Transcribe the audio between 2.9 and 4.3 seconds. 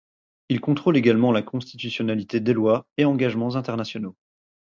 et engagements internationaux.